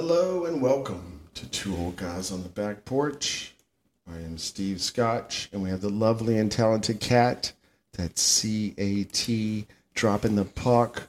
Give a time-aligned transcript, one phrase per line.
[0.00, 3.52] Hello and welcome to Two Old Guys on the Back Porch.
[4.08, 7.52] I am Steve Scotch, and we have the lovely and talented Cat.
[7.94, 11.08] That's C A T, dropping the puck.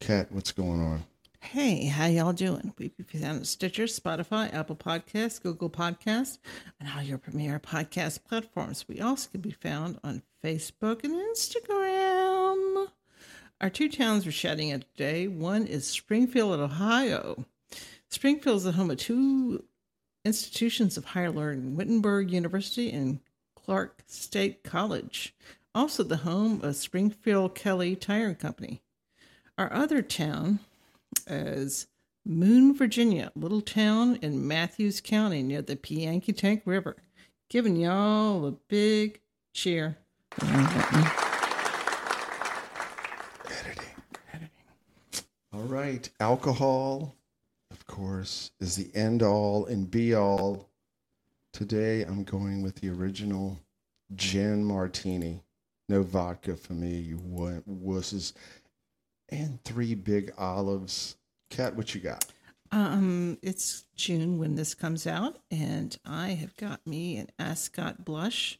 [0.00, 1.04] Cat, what's going on?
[1.40, 2.74] Hey, how y'all doing?
[2.76, 6.36] We be found at Stitcher, Spotify, Apple Podcasts, Google Podcasts,
[6.78, 8.84] and all your premier podcast platforms.
[8.86, 12.88] We also can be found on Facebook and Instagram.
[13.62, 15.28] Our two towns we're shouting at today.
[15.28, 17.46] One is Springfield, Ohio.
[18.10, 19.64] Springfield is the home of two
[20.24, 23.20] institutions of higher learning, Wittenberg University and
[23.54, 25.34] Clark State College.
[25.74, 28.82] Also the home of Springfield Kelly Tire Company.
[29.58, 30.60] Our other town
[31.26, 31.86] is
[32.24, 36.96] Moon, Virginia, a little town in Mathews County near the Pianky River.
[37.50, 39.20] Giving y'all a big
[39.52, 39.96] cheer.
[40.42, 41.06] Editing.
[44.32, 44.50] Editing.
[45.52, 46.08] All right.
[46.20, 47.16] Alcohol,
[47.88, 50.68] course, is the end all and be all.
[51.52, 53.58] Today I'm going with the original
[54.14, 55.42] gin martini.
[55.88, 58.34] No vodka for me, you wusses.
[59.30, 61.16] And three big olives.
[61.50, 62.24] Cat, what you got?
[62.70, 68.58] Um, it's June when this comes out, and I have got me an Ascot blush,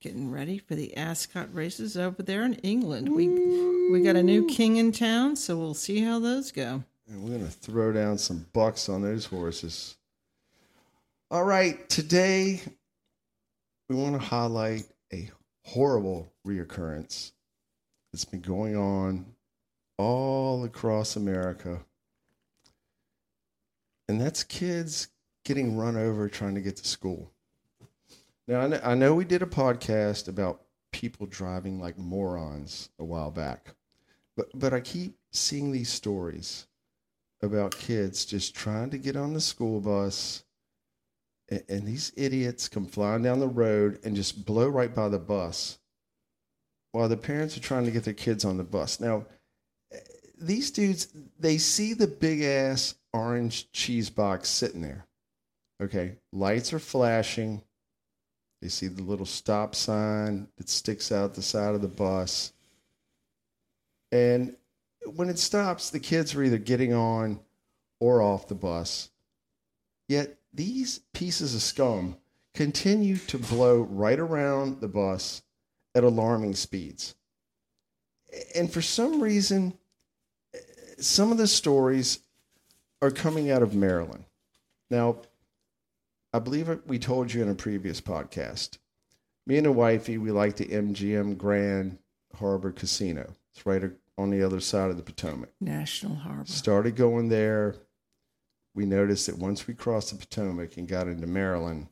[0.00, 3.14] getting ready for the Ascot races over there in England.
[3.14, 6.82] We we got a new king in town, so we'll see how those go.
[7.06, 9.96] And we're going to throw down some bucks on those horses.
[11.30, 12.62] All right, today
[13.88, 15.30] we want to highlight a
[15.64, 17.32] horrible reoccurrence
[18.10, 19.26] that's been going on
[19.98, 21.80] all across America.
[24.08, 25.08] And that's kids
[25.44, 27.30] getting run over trying to get to school.
[28.48, 33.04] Now, I know, I know we did a podcast about people driving like morons a
[33.04, 33.74] while back,
[34.36, 36.66] but, but I keep seeing these stories
[37.44, 40.44] about kids just trying to get on the school bus
[41.48, 45.18] and, and these idiots come flying down the road and just blow right by the
[45.18, 45.78] bus
[46.92, 49.00] while the parents are trying to get their kids on the bus.
[49.00, 49.26] Now,
[49.92, 49.98] eh,
[50.40, 55.06] these dudes, they see the big ass orange cheese box sitting there.
[55.82, 57.62] Okay, lights are flashing.
[58.62, 62.52] They see the little stop sign that sticks out the side of the bus.
[64.12, 64.56] And
[65.06, 67.40] when it stops, the kids are either getting on
[68.00, 69.10] or off the bus.
[70.08, 72.16] Yet these pieces of scum
[72.54, 75.42] continue to blow right around the bus
[75.94, 77.14] at alarming speeds.
[78.54, 79.74] And for some reason,
[80.98, 82.20] some of the stories
[83.02, 84.24] are coming out of Maryland.
[84.90, 85.18] Now,
[86.32, 88.78] I believe we told you in a previous podcast.
[89.46, 91.98] Me and the wifey, we like the MGM Grand
[92.34, 93.32] Harbor Casino.
[93.52, 93.84] It's right
[94.16, 95.50] on the other side of the Potomac.
[95.60, 96.46] National Harbor.
[96.46, 97.76] Started going there.
[98.74, 101.88] We noticed that once we crossed the Potomac and got into Maryland,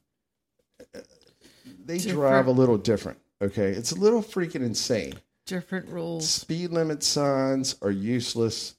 [1.84, 2.16] they Different.
[2.18, 3.18] drive a little different.
[3.40, 3.70] Okay.
[3.70, 5.14] It's a little freaking insane.
[5.46, 6.28] Different rules.
[6.28, 8.74] Speed limit signs are useless.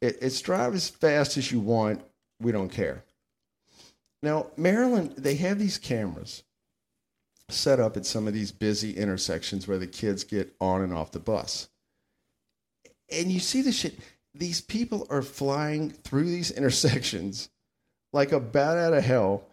[0.00, 2.02] It, it's drive as fast as you want.
[2.40, 3.04] We don't care.
[4.22, 6.42] Now, Maryland, they have these cameras
[7.48, 11.10] set up at some of these busy intersections where the kids get on and off
[11.12, 11.68] the bus.
[13.12, 13.98] And you see the shit.
[14.34, 17.48] These people are flying through these intersections
[18.12, 19.46] like a bat out of hell.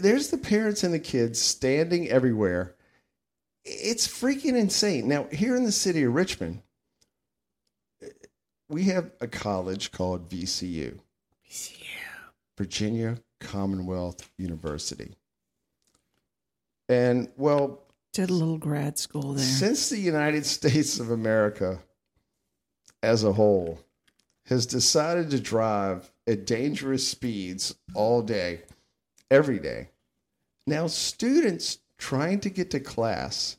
[0.00, 2.74] There's the parents and the kids standing everywhere.
[3.64, 5.08] It's freaking insane.
[5.08, 6.62] Now, here in the city of Richmond,
[8.68, 10.98] we have a college called VCU.
[12.58, 15.14] Virginia Commonwealth University.
[16.88, 17.82] And well,
[18.12, 19.44] Did a little grad school there.
[19.44, 21.80] since the United States of America
[23.02, 23.80] as a whole
[24.46, 28.60] has decided to drive at dangerous speeds all day,
[29.30, 29.88] every day,
[30.66, 33.56] now students trying to get to class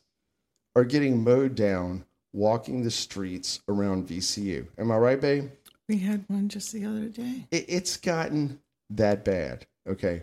[0.76, 4.66] are getting mowed down walking the streets around VCU.
[4.76, 5.50] Am I right, babe?
[5.88, 7.46] We had one just the other day.
[7.50, 9.66] it, it's gotten that bad.
[9.88, 10.22] Okay.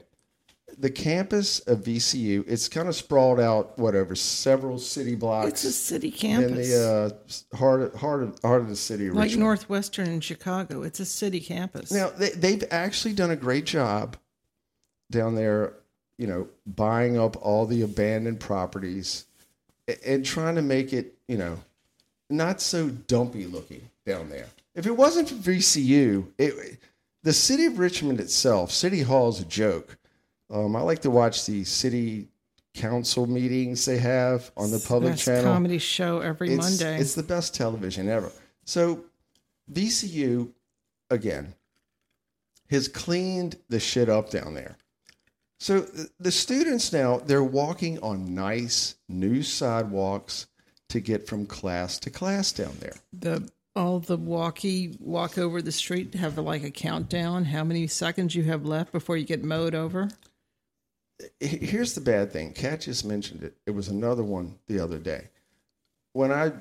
[0.77, 5.71] The campus of VCU, it's kind of sprawled out, whatever, several city blocks It's a
[5.71, 6.49] city campus.
[6.51, 7.15] in the
[7.53, 9.41] uh, heart, heart, of, heart of the city like Richmond.
[9.41, 10.83] Northwestern in Chicago.
[10.83, 11.91] It's a city campus.
[11.91, 14.17] Now, they, they've actually done a great job
[15.11, 15.73] down there,
[16.17, 19.25] you know, buying up all the abandoned properties
[19.87, 21.59] a- and trying to make it, you know,
[22.29, 24.47] not so dumpy looking down there.
[24.73, 26.79] If it wasn't for VCU, it,
[27.23, 29.97] the city of Richmond itself, City Hall is a joke.
[30.51, 32.27] Um, I like to watch the city
[32.73, 36.99] council meetings they have on the public Best channel comedy show every it's, Monday.
[36.99, 38.31] It's the best television ever.
[38.65, 39.05] So
[39.71, 40.51] VCU,
[41.09, 41.55] again,
[42.69, 44.77] has cleaned the shit up down there.
[45.59, 45.85] So
[46.19, 50.47] the students now they're walking on nice new sidewalks
[50.89, 52.95] to get from class to class down there.
[53.13, 58.35] The all the walkie walk over the street have like a countdown how many seconds
[58.35, 60.09] you have left before you get mowed over.
[61.39, 62.53] Here's the bad thing.
[62.53, 63.55] Kat just mentioned it.
[63.65, 65.27] It was another one the other day.
[66.13, 66.51] When I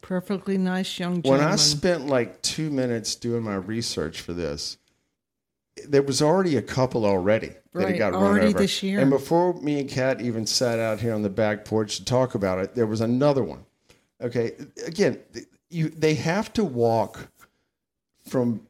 [0.00, 1.40] Perfectly nice young gentleman.
[1.44, 1.52] when.
[1.52, 4.76] I spent like two minutes doing my research for this,
[5.86, 8.58] there was already a couple already that had Right, got already run over.
[8.58, 8.98] this year.
[9.00, 12.34] And before me and Kat even sat out here on the back porch to talk
[12.34, 13.64] about it, there was another one.
[14.20, 14.52] Okay,
[14.86, 15.18] again,
[15.70, 17.28] you they have to walk
[18.28, 18.66] from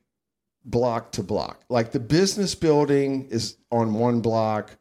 [0.64, 1.64] block to block.
[1.68, 4.76] Like the business building is on one block,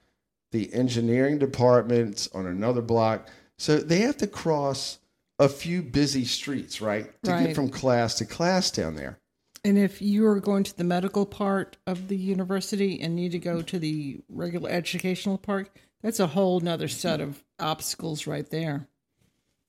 [0.51, 3.27] the engineering department's on another block.
[3.57, 4.99] So they have to cross
[5.37, 7.11] a few busy streets, right?
[7.23, 7.47] To Right.
[7.47, 9.19] get from class to class down there.
[9.63, 13.39] And if you are going to the medical part of the university and need to
[13.39, 15.69] go to the regular educational part,
[16.01, 18.87] that's a whole nother set of obstacles right there.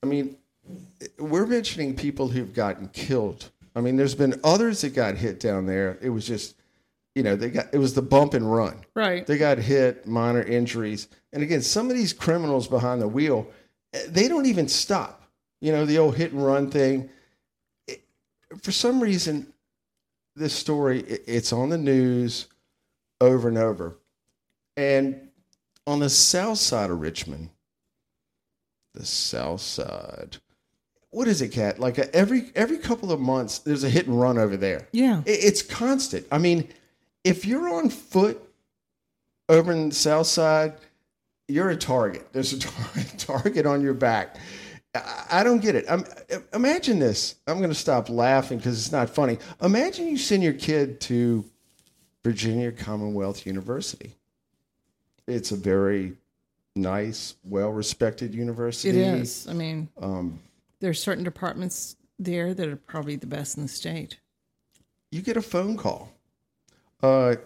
[0.02, 0.36] I mean,
[1.18, 3.50] we're mentioning people who've gotten killed.
[3.74, 5.98] I mean, there's been others that got hit down there.
[6.00, 6.54] It was just,
[7.20, 8.78] you know, they got it was the bump and run.
[8.94, 9.26] Right.
[9.26, 11.06] They got hit, minor injuries.
[11.34, 13.46] And again, some of these criminals behind the wheel,
[13.92, 15.22] eh, they don't even stop.
[15.60, 17.10] You know, the old hit and run thing.
[17.86, 18.02] It-
[18.62, 19.52] for some reason,
[20.34, 22.46] this story, it- it's on the news
[23.20, 23.98] over and over.
[24.78, 25.28] And
[25.86, 27.50] on the south side of Richmond,
[28.94, 30.38] the south side,
[31.10, 31.78] what is it, Kat?
[31.78, 34.88] Like a, every every couple of months, there's a hit and run over there.
[34.92, 35.20] Yeah.
[35.26, 36.26] It- It's constant.
[36.32, 36.66] I mean,
[37.24, 38.40] if you're on foot
[39.48, 40.74] over in the south side,
[41.48, 42.32] you're a target.
[42.32, 44.36] There's a tar- target on your back.
[45.30, 45.84] I don't get it.
[45.88, 46.04] Um
[46.52, 47.36] imagine this.
[47.46, 49.38] I'm going to stop laughing because it's not funny.
[49.62, 51.44] Imagine you send your kid to
[52.24, 54.14] Virginia Commonwealth University.
[55.28, 56.14] It's a very
[56.74, 58.88] nice, well-respected university.
[58.90, 59.46] It is.
[59.48, 60.40] I mean, Um,
[60.80, 64.18] there's certain departments there that are probably the best in the state.
[65.12, 66.12] you get a phone call.
[67.02, 67.36] Uh,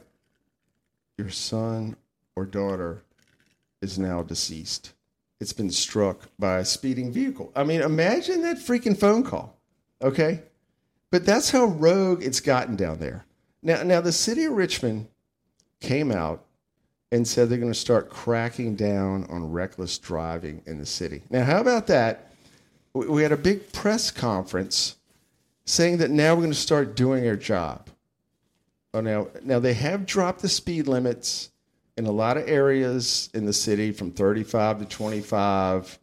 [1.17, 1.97] your son
[2.37, 3.03] or daughter
[3.81, 4.93] is now deceased.
[5.41, 7.53] It's been struck by a speeding vehicle.
[7.55, 9.57] I mean, imagine that freaking phone call.
[10.03, 10.43] Okay,
[11.11, 13.25] but that's how rogue it's gotten down there.
[13.63, 15.09] Now, now the city of Richmond
[15.81, 16.45] came out
[17.13, 21.23] and said they're going to start cracking down on reckless driving in the city.
[21.31, 22.33] Now, how about that?
[22.93, 24.97] We had a big press conference
[25.65, 27.89] saying that now we're going to start doing our job.
[28.95, 31.51] Oh, now, now they have dropped the speed limits
[31.97, 35.99] in a lot of areas in the city from 35 to 25.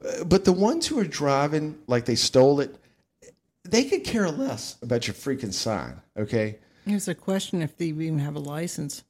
[0.00, 2.76] Uh, But the ones who are driving like they stole it,
[3.64, 6.58] they could care less about your freaking sign, okay?
[6.86, 9.02] Here's a question if they even have a license.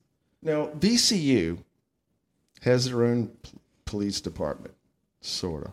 [0.42, 1.58] Now, VCU
[2.62, 3.30] has their own
[3.84, 4.74] police department,
[5.20, 5.72] sort of.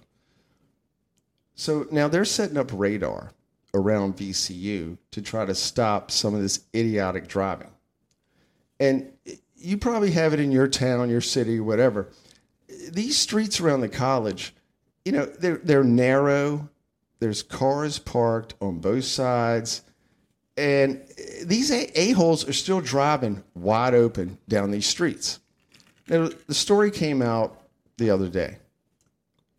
[1.56, 3.32] So now they're setting up radar
[3.76, 7.70] around VCU to try to stop some of this idiotic driving.
[8.80, 9.12] And
[9.56, 12.10] you probably have it in your town, your city, whatever.
[12.92, 14.56] These streets around the college,
[15.04, 16.70] you know, they're, they're narrow.
[17.20, 19.84] There's cars parked on both sides.
[20.58, 21.06] And
[21.44, 25.40] these a-holes are still driving wide open down these streets.
[26.08, 27.62] Now, the story came out
[27.98, 28.58] the other day.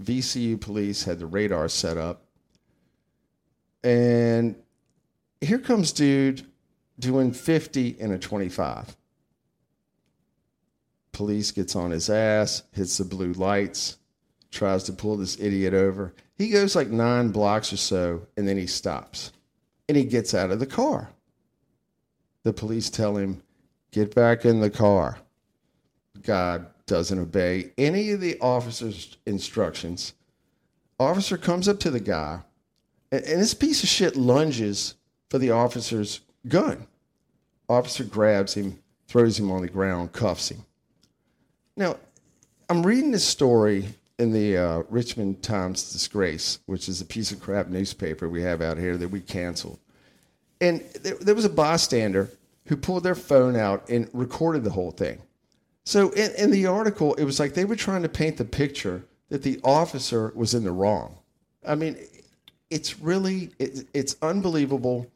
[0.03, 2.26] VCU police had the radar set up.
[3.87, 4.57] And
[5.41, 6.45] here comes dude
[6.99, 8.97] doing 50 in a 25.
[11.13, 13.97] Police gets on his ass, hits the blue lights,
[14.51, 16.13] tries to pull this idiot over.
[16.37, 19.31] He goes like nine blocks or so, and then he stops
[19.89, 21.11] and he gets out of the car.
[22.43, 23.41] The police tell him,
[23.93, 25.21] Get back in the car.
[26.23, 30.13] God doesn't obey any of the officer's instructions.
[30.99, 32.41] Officer comes up to the guy,
[33.17, 34.95] and, and this piece of shit lunges
[35.31, 36.87] for the officer's gun.
[37.69, 40.65] Officer grabs him, throws him on the ground, cuffs him.
[41.77, 41.97] Now,
[42.69, 47.41] I'm reading this story in the uh, Richmond Times Disgrace, which is a piece of
[47.41, 49.79] crap newspaper we have out here that we canceled.
[50.61, 52.31] And there, there was a bystander
[52.67, 55.21] who pulled their phone out and recorded the whole thing.
[55.85, 59.05] So in, in the article, it was like they were trying to paint the picture
[59.29, 61.19] that the officer was in the wrong.
[61.67, 61.97] I mean,
[62.71, 65.07] it's really it, it's unbelievable.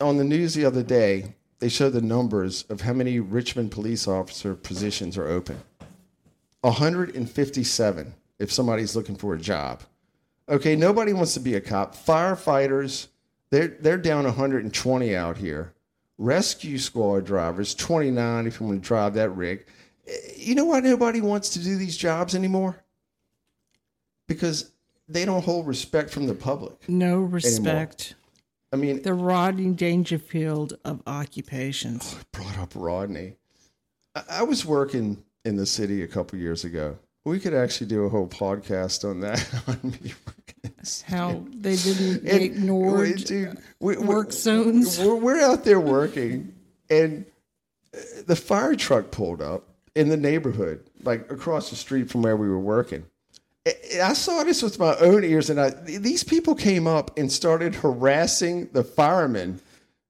[0.00, 4.08] On the news the other day, they showed the numbers of how many Richmond police
[4.08, 5.60] officer positions are open.
[6.62, 9.82] 157 if somebody's looking for a job.
[10.48, 11.94] Okay, nobody wants to be a cop.
[11.94, 13.08] Firefighters,
[13.50, 15.74] they're they're down 120 out here
[16.18, 19.66] rescue squad drivers, 29 if you want to drive that rig.
[20.06, 22.82] Eh, You know why nobody wants to do these jobs anymore?
[24.26, 24.70] Because
[25.08, 26.88] they don't hold respect from the public.
[26.88, 28.14] No respect.
[28.72, 32.16] I mean, The Rodney Dangerfield of occupations.
[32.32, 33.36] brought up Rodney.
[34.14, 36.98] I, I was working in the city a couple years ago.
[37.24, 39.46] We could actually do a whole podcast on that.
[39.68, 39.98] on.
[41.06, 44.98] How they didn't And- they ignored wait, dude, we- we- work zones.
[44.98, 46.54] We're, we're out there working,
[46.90, 47.24] and
[47.96, 52.36] uh, the fire truck pulled up in the neighborhood, like across the street from where
[52.36, 53.06] we were working.
[53.66, 57.32] I- I saw this with my own ears, and I, these people came up and
[57.32, 59.60] started harassing the firemen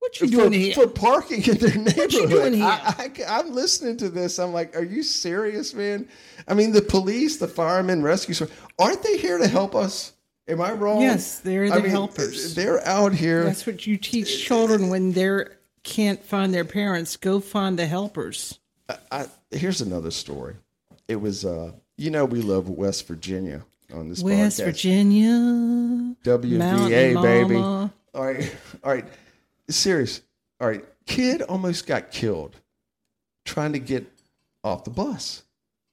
[0.00, 0.74] What you for, doing here?
[0.74, 2.12] for parking in their neighborhood.
[2.12, 2.64] you doing here?
[2.64, 4.38] I, I, am listening to this.
[4.38, 6.08] I'm like, are you serious, man?
[6.48, 10.12] I mean, the police, the firemen, rescue service, aren't they here to help us?
[10.48, 11.00] Am I wrong?
[11.00, 12.54] Yes, they're I the mean, helpers.
[12.54, 13.44] They're out here.
[13.44, 15.44] That's what you teach children when they
[15.84, 17.16] can't find their parents.
[17.16, 18.58] Go find the helpers.
[19.10, 20.56] I, here's another story.
[21.08, 24.64] It was, uh, you know, we love West Virginia on this West podcast.
[24.64, 26.16] Virginia.
[26.24, 27.56] WVA, baby.
[27.56, 29.06] All right, all right.
[29.68, 30.20] Serious.
[30.60, 30.84] All right.
[31.06, 32.56] Kid almost got killed
[33.44, 34.06] trying to get
[34.62, 35.42] off the bus.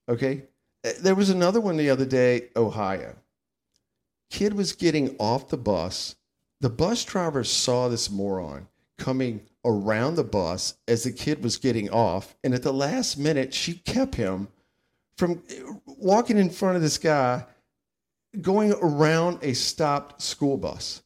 [0.08, 0.44] Okay.
[0.86, 3.16] Uh, There was another one the other day, Ohio.
[4.30, 6.16] Kid was getting off the bus.
[6.62, 8.68] The bus driver saw this moron
[8.98, 12.36] coming around the bus as the kid was getting off.
[12.44, 14.48] And at the last minute, she kept him
[15.18, 15.42] from
[15.86, 17.46] walking in front of this guy
[18.40, 21.02] going around a stopped school bus.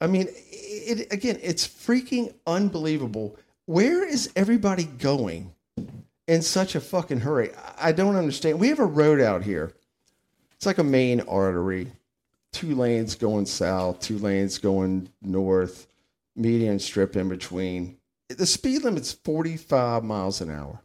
[0.00, 3.36] I mean, it, again, it's freaking unbelievable.
[3.66, 5.54] Where is everybody going
[6.26, 7.52] in such a fucking hurry?
[7.78, 8.58] I don't understand.
[8.58, 9.72] We have a road out here.
[10.54, 11.88] It's like a main artery,
[12.52, 15.86] two lanes going south, two lanes going north,
[16.36, 17.96] median strip in between.
[18.28, 20.80] The speed limit's 45 miles an hour.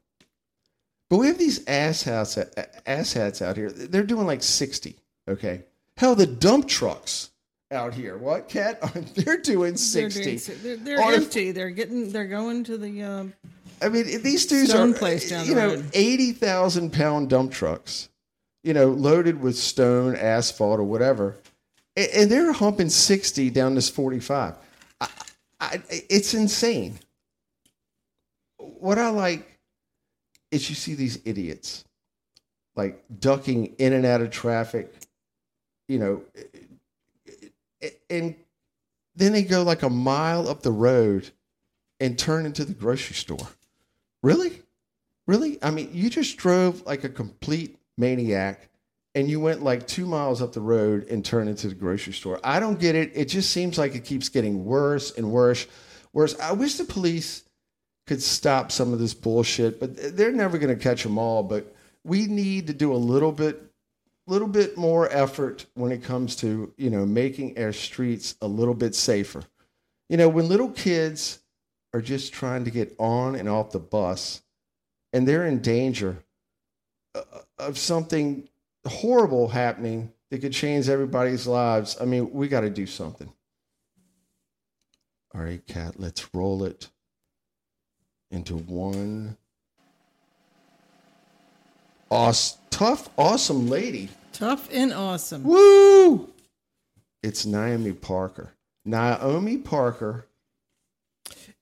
[1.09, 2.37] But we have these asshats,
[2.85, 3.71] asshats out here.
[3.71, 4.95] They're doing like 60.
[5.27, 5.63] Okay.
[5.95, 7.31] Hell, the dump trucks
[7.71, 8.17] out here.
[8.17, 8.81] What, Cat?
[9.15, 10.23] They're doing They're, 60.
[10.23, 11.51] doing, they're, they're empty.
[11.51, 12.11] They're getting.
[12.11, 13.03] They're going to the.
[13.03, 13.33] Um,
[13.81, 15.85] I mean, these dudes are, place down you know, road.
[15.93, 18.09] 80,000 pound dump trucks,
[18.63, 21.35] you know, loaded with stone, asphalt, or whatever.
[21.95, 24.55] And, and they're humping 60 down this 45.
[25.01, 25.07] I,
[25.59, 26.99] I, it's insane.
[28.57, 29.56] What I like
[30.51, 31.83] is you see these idiots
[32.75, 34.93] like ducking in and out of traffic,
[35.87, 36.21] you know,
[38.09, 38.35] and
[39.15, 41.31] then they go like a mile up the road
[41.99, 43.47] and turn into the grocery store.
[44.21, 44.61] Really?
[45.25, 45.57] Really?
[45.61, 48.69] I mean, you just drove like a complete maniac
[49.15, 52.39] and you went like two miles up the road and turned into the grocery store.
[52.43, 53.11] I don't get it.
[53.15, 55.65] It just seems like it keeps getting worse and worse.
[56.13, 56.39] Worse.
[56.39, 57.43] I wish the police
[58.07, 61.43] could stop some of this bullshit, but they're never going to catch them all.
[61.43, 63.61] But we need to do a little bit
[64.27, 68.73] little bit more effort when it comes to you know making our streets a little
[68.73, 69.41] bit safer
[70.09, 71.39] you know when little kids
[71.93, 74.41] are just trying to get on and off the bus
[75.13, 76.17] and they're in danger
[77.15, 77.21] uh,
[77.57, 78.47] of something
[78.85, 83.31] horrible happening that could change everybody's lives i mean we got to do something
[85.33, 86.89] all right cat let's roll it
[88.31, 89.37] into one
[92.11, 95.43] awesome, tough awesome lady tough and awesome.
[95.43, 96.29] Woo!
[97.23, 98.51] It's Naomi Parker.
[98.85, 100.27] Naomi Parker.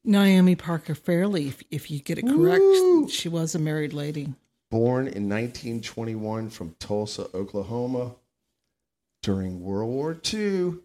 [0.04, 3.10] Naomi Parker Fairley, if, if you get it correct, Woo!
[3.10, 4.34] she was a married lady.
[4.70, 8.16] born in 1921 from Tulsa, Oklahoma.
[9.24, 10.76] During World War II,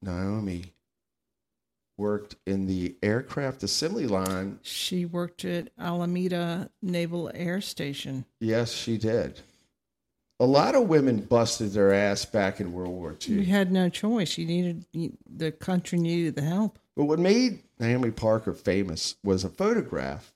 [0.00, 0.72] Naomi
[2.00, 4.58] worked in the aircraft assembly line.
[4.62, 8.24] She worked at Alameda Naval Air Station.
[8.40, 9.40] Yes, she did.
[10.40, 13.36] A lot of women busted their ass back in World War II.
[13.36, 14.38] You had no choice.
[14.38, 14.86] You needed
[15.30, 16.78] the country needed the help.
[16.96, 20.32] But what made Naomi Parker famous was a photograph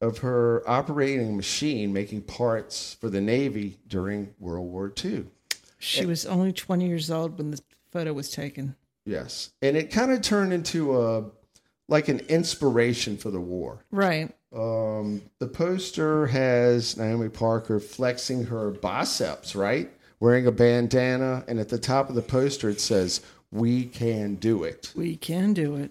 [0.00, 5.26] of her operating a machine making parts for the Navy during World War II.
[5.80, 7.60] She was only 20 years old when the
[7.90, 8.76] photo was taken.
[9.04, 9.50] Yes.
[9.62, 11.24] And it kind of turned into a
[11.88, 13.84] like an inspiration for the war.
[13.90, 14.32] Right.
[14.54, 19.90] Um, the poster has Naomi Parker flexing her biceps, right?
[20.20, 21.44] Wearing a bandana.
[21.48, 24.92] And at the top of the poster, it says, We can do it.
[24.94, 25.90] We can do it.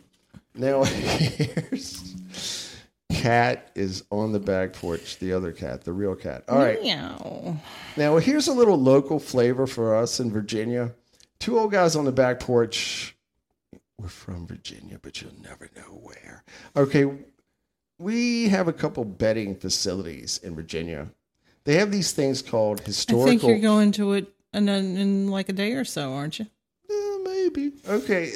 [0.56, 2.75] Now, here's
[3.12, 5.20] cat is on the back porch.
[5.20, 6.44] The other cat, the real cat.
[6.48, 6.82] All right.
[6.82, 7.58] Meow.
[7.98, 10.92] Now, here's a little local flavor for us in Virginia.
[11.39, 13.15] Two old guys on the back porch
[14.00, 16.43] we're from Virginia, but you'll never know where.
[16.75, 17.05] Okay,
[17.98, 21.08] we have a couple betting facilities in Virginia.
[21.65, 23.27] They have these things called historical.
[23.27, 26.48] I think you're going to it in, in like a day or so, aren't you?
[26.89, 27.74] Uh, maybe.
[27.88, 28.31] Okay.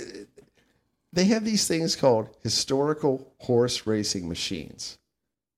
[1.14, 4.98] They have these things called historical horse racing machines,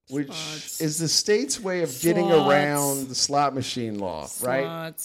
[0.09, 0.81] which Slots.
[0.81, 5.01] is the state's way of getting around the slot machine law, right?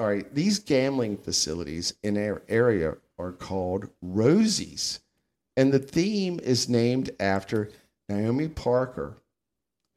[0.00, 0.34] All right.
[0.34, 5.00] These gambling facilities in our area are called Rosie's.
[5.58, 7.70] And the theme is named after
[8.08, 9.18] Naomi Parker,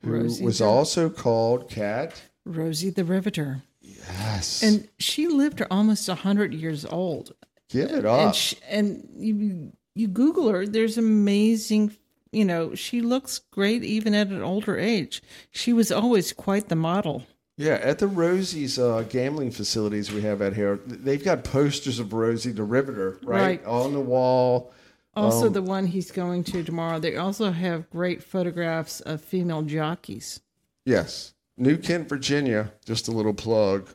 [0.04, 2.22] who Rosie was the- also called Cat.
[2.46, 3.64] Rosie the Riveter.
[3.80, 4.62] Yes.
[4.62, 7.34] And she lived to almost 100 years old.
[7.70, 10.68] give it and she, and you you Google her.
[10.68, 11.96] There's amazing.
[12.32, 15.24] You know, she looks great even at an older age.
[15.50, 17.24] She was always quite the model.
[17.58, 22.12] Yeah, at the Rosie's uh, gambling facilities we have out here, they've got posters of
[22.12, 23.66] Rosie the Riveter, right, Right.
[23.66, 24.74] on the wall.
[25.16, 26.98] Also, Um, the one he's going to tomorrow.
[27.00, 30.40] They also have great photographs of female jockeys.
[30.86, 32.74] Yes, New Kent, Virginia.
[32.86, 33.90] Just a little plug.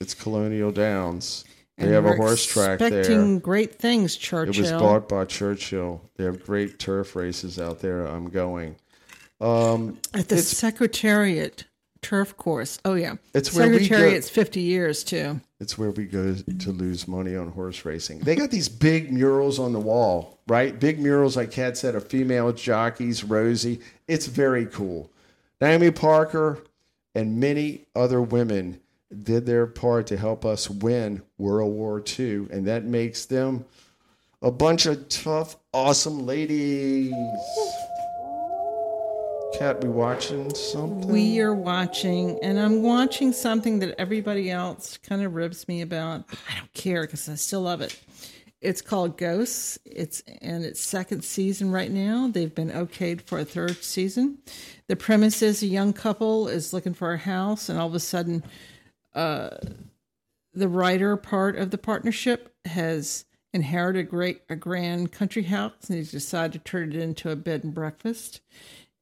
[0.00, 1.44] It's Colonial Downs.
[1.78, 2.98] They And have a horse track there.
[2.98, 4.54] expecting great things, Churchill.
[4.54, 6.02] It was bought by Churchill.
[6.16, 8.04] They have great turf races out there.
[8.04, 8.74] I'm going.
[9.40, 11.64] Um, at the Secretariat
[12.02, 12.78] turf course.
[12.84, 15.40] Oh yeah, It's where we go- 50 years too.
[15.60, 18.20] It's where we go to lose money on horse racing.
[18.20, 20.78] They got these big murals on the wall, right?
[20.78, 23.80] Big murals, like Kat said, of female jockeys, Rosie.
[24.08, 25.10] It's very cool.
[25.60, 26.64] Naomi Parker
[27.14, 28.80] and many other women
[29.22, 33.64] did their part to help us win World War II, and that makes them
[34.40, 37.12] a bunch of tough, awesome ladies.
[39.60, 41.06] Cat, we watching something?
[41.12, 46.24] We are watching, and I'm watching something that everybody else kind of ribs me about.
[46.50, 48.00] I don't care because I still love it.
[48.62, 49.78] It's called Ghosts.
[49.84, 52.30] It's in its second season right now.
[52.32, 54.38] They've been okayed for a third season.
[54.86, 58.00] The premise is a young couple is looking for a house, and all of a
[58.00, 58.42] sudden,
[59.14, 59.58] uh,
[60.54, 65.98] the writer part of the partnership has inherited a great a grand country house, and
[65.98, 68.40] he's decided to turn it into a bed and breakfast.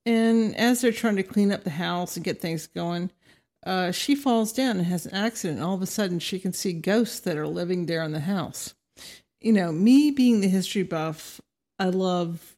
[0.08, 3.10] And as they're trying to clean up the house and get things going,
[3.66, 5.60] uh, she falls down and has an accident.
[5.60, 8.74] All of a sudden, she can see ghosts that are living there in the house.
[9.42, 11.42] You know, me being the history buff,
[11.78, 12.56] I love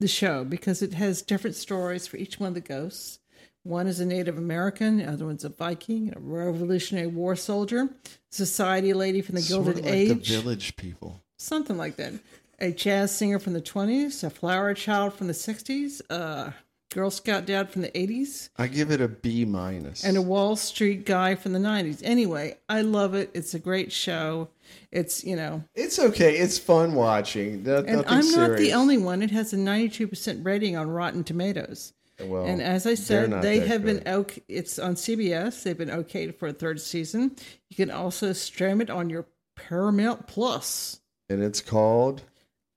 [0.00, 3.18] the show because it has different stories for each one of the ghosts.
[3.62, 7.90] One is a Native American, the other one's a Viking, a Revolutionary War soldier,
[8.30, 11.20] society lady from the Sort Gilded of like Age the village people.
[11.38, 12.14] something like that.
[12.58, 16.54] A jazz singer from the 20s, a flower child from the 60s, a
[16.92, 20.04] Girl Scout dad from the 80s, I give it a B minus.
[20.04, 22.00] and a Wall Street guy from the 90s.
[22.04, 23.30] Anyway, I love it.
[23.34, 24.48] It's a great show.
[24.92, 26.36] It's, you know, It's okay.
[26.38, 27.64] It's fun watching.
[27.64, 29.20] No- and I'm not the only one.
[29.22, 31.92] It has a 92% rating on Rotten Tomatoes.
[32.18, 34.04] Well, and as I said, they have good.
[34.04, 34.42] been okay.
[34.48, 35.64] It's on CBS.
[35.64, 37.36] They've been okayed for a third season.
[37.68, 41.00] You can also stream it on your Paramount Plus.
[41.28, 42.22] and it's called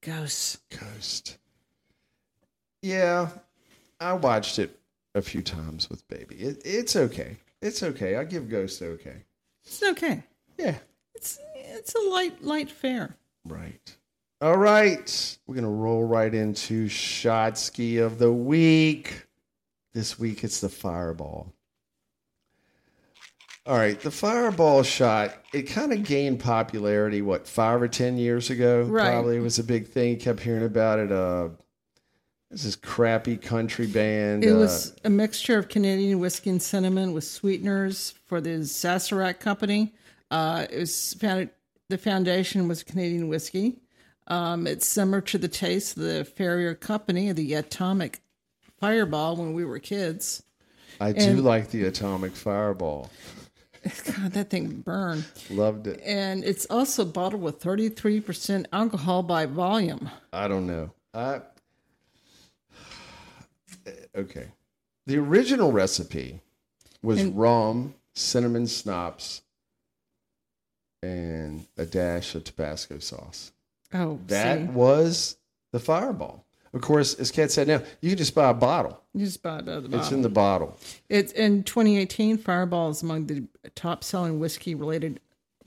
[0.01, 0.59] Ghost.
[0.77, 1.37] Ghost.
[2.81, 3.29] Yeah,
[3.99, 4.79] I watched it
[5.15, 6.35] a few times with baby.
[6.35, 7.37] It, it's okay.
[7.61, 8.15] It's okay.
[8.15, 9.23] I give Ghost okay.
[9.63, 10.23] It's okay.
[10.57, 10.75] Yeah.
[11.15, 13.15] It's it's a light light fare.
[13.45, 13.95] Right.
[14.41, 15.37] All right.
[15.45, 19.25] We're gonna roll right into shot ski of the week.
[19.93, 21.53] This week it's the fireball.
[23.65, 28.49] All right, the fireball shot, it kind of gained popularity, what, five or 10 years
[28.49, 28.81] ago?
[28.81, 29.11] Right.
[29.11, 30.11] Probably was a big thing.
[30.11, 31.11] You kept hearing about it.
[31.11, 31.49] Uh,
[32.51, 34.43] this is crappy country band.
[34.43, 39.39] It uh, was a mixture of Canadian whiskey and cinnamon with sweeteners for the Sazerac
[39.39, 39.93] company.
[40.31, 41.51] Uh, it was founded.
[41.89, 43.77] The foundation was Canadian whiskey.
[44.27, 48.21] Um, it's similar to the taste of the Ferrara Company, the Atomic
[48.79, 50.43] Fireball, when we were kids.
[51.01, 53.09] I do like the atomic fireball.
[54.05, 55.25] God, that thing burned.
[55.49, 56.01] Loved it.
[56.05, 60.09] And it's also bottled with 33% alcohol by volume.
[60.33, 60.91] I don't know.
[61.13, 61.41] I
[64.19, 64.47] okay.
[65.05, 66.41] The original recipe
[67.01, 69.41] was And- rum, cinnamon schnapps,
[71.01, 73.51] and a dash of Tabasco sauce.
[73.93, 75.37] Oh, That see, was
[75.71, 76.45] the fireball.
[76.73, 79.01] Of course, as Kat said, now you can just buy a bottle.
[79.13, 80.03] you just bought it out of the bottle.
[80.05, 80.77] It's in the bottle.
[81.07, 82.37] It's in 2018.
[82.37, 85.19] Fireball is among the top selling whiskey related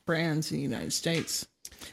[0.06, 1.48] brands in the United States.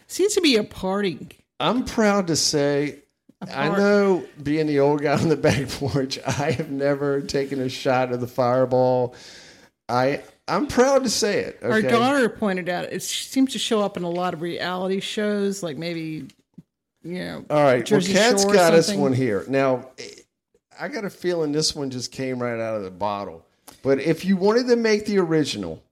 [0.06, 1.28] Seems to be a party.
[1.60, 3.00] I'm proud to say,
[3.42, 7.70] I know being the old guy on the back porch, I have never taken a
[7.70, 9.16] shot of the fireball.
[9.88, 11.60] I I'm proud to say it.
[11.62, 15.64] Our daughter pointed out it seems to show up in a lot of reality shows,
[15.64, 16.28] like maybe,
[17.04, 17.46] you know.
[17.50, 17.86] All right.
[17.86, 19.46] Jersey well, Kat's Shore got us one here.
[19.48, 19.90] Now,
[20.80, 23.46] I got a feeling this one just came right out of the bottle.
[23.84, 25.84] But if you wanted to make the original,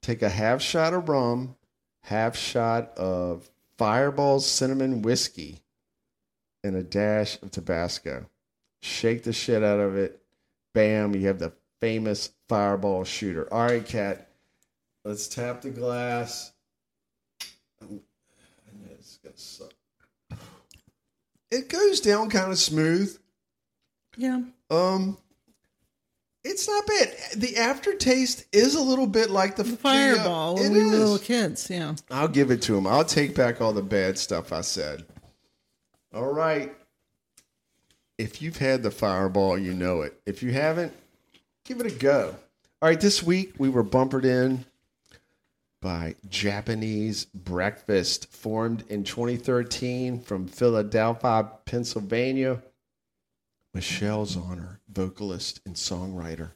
[0.00, 1.56] take a half shot of rum,
[2.02, 5.63] half shot of Fireball cinnamon whiskey,
[6.64, 8.26] and a dash of Tabasco.
[8.82, 10.20] Shake the shit out of it.
[10.72, 13.52] Bam, you have the famous Fireball shooter.
[13.52, 14.28] All right, Kat,
[15.04, 16.52] let's tap the glass.
[17.80, 18.00] I know
[18.90, 19.72] it's gonna suck.
[21.50, 23.16] It goes down kind of smooth.
[24.16, 24.42] Yeah.
[24.70, 25.18] Um,
[26.42, 27.14] it's not bad.
[27.36, 30.90] The aftertaste is a little bit like the, The fireball the, uh, when we were
[30.90, 31.70] little kids.
[31.70, 31.94] Yeah.
[32.10, 32.86] I'll give it to him.
[32.86, 35.04] I'll take back all the bad stuff I said.
[36.14, 36.72] All right.
[38.18, 40.20] If you've had the fireball, you know it.
[40.26, 40.92] If you haven't,
[41.64, 42.36] give it a go.
[42.80, 44.64] All right, this week we were bumpered in
[45.82, 52.62] by Japanese Breakfast, formed in 2013 from Philadelphia, Pennsylvania.
[53.72, 56.52] Michelle Zauner, vocalist and songwriter.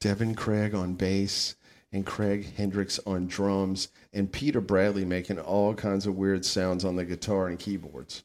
[0.00, 1.54] Deven Craige on bass
[1.92, 6.96] and Craig Hendrix on drums, and Peter Bradley making all kinds of weird sounds on
[6.96, 8.24] the guitar and keyboards.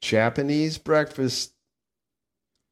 [0.00, 1.52] Japanese breakfast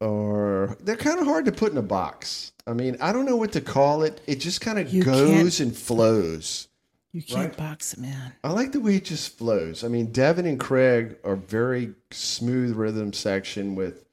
[0.00, 2.52] are they're kind of hard to put in a box.
[2.66, 4.20] I mean, I don't know what to call it.
[4.26, 6.68] It just kind of You goes and flows.
[7.12, 7.56] You can't Right.
[7.56, 8.32] box it, man.
[8.44, 9.82] I like the way it just flows.
[9.84, 14.04] I mean, Deven and Craig are very smooth rhythm section with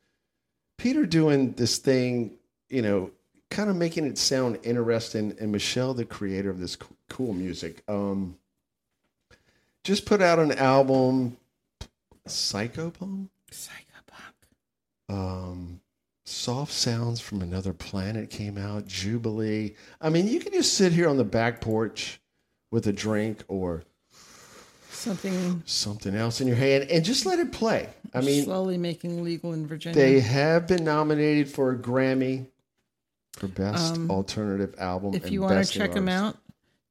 [0.78, 2.38] Peter doing this thing,
[2.70, 3.12] you know,
[3.50, 5.36] kind of making it sound interesting.
[5.40, 6.78] And Michelle, the creator of this
[7.10, 8.38] cool music, um,
[9.84, 11.36] just put out an album,
[12.28, 13.28] Psychopomp.
[13.52, 15.10] Psychopunk.
[15.10, 15.80] Um,
[16.26, 19.76] Soft Sounds from Another Planet came out, Jubilee.
[20.02, 22.22] I mean, you can just sit here on the back porch
[22.72, 23.84] with a drink or
[24.90, 27.90] Something something else in your hand and just let it play.
[28.14, 30.00] I mean, slowly making legal in Virginia.
[30.00, 32.46] they have been nominated for a Grammy
[33.34, 35.14] for Best Um, Alternative Album.
[35.14, 36.38] if you want to check them out,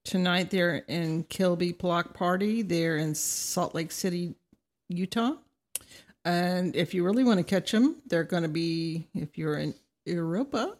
[0.05, 2.61] tonight they're in Kilby Block Party.
[2.61, 4.35] They're in Salt Lake City,
[4.93, 5.35] Utah.
[6.25, 9.75] And if you really want to catch them, they're going to be, if you're in
[10.07, 10.77] Europa,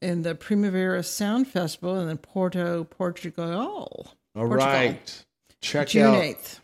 [0.00, 3.48] in the Primavera Sound Festival in Porto, Portugal.
[4.34, 4.56] All Portugal.
[4.56, 5.24] right.
[5.60, 6.60] Check June out 8th.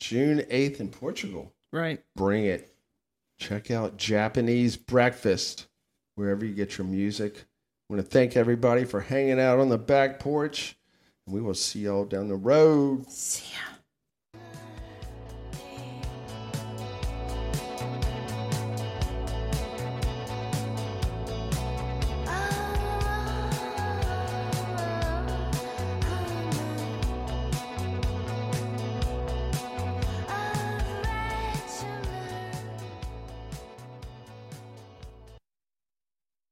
[0.00, 1.52] June 8th in Portugal.
[1.72, 2.00] Right.
[2.16, 2.72] Bring it.
[3.38, 5.66] Check out Japanese Breakfast
[6.14, 7.44] wherever you get your music.
[7.90, 10.76] I want to thank everybody for hanging out on the back porch.
[11.26, 13.08] And we will see y'all down the road.
[13.10, 13.77] See ya.